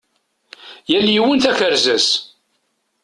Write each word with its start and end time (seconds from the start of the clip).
Yal 0.91 1.07
yiwen 1.13 1.39
takerza-s. 1.43 2.09